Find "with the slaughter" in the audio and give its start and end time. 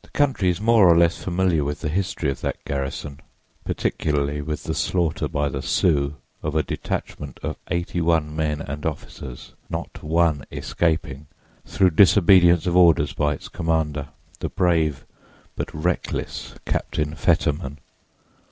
4.40-5.28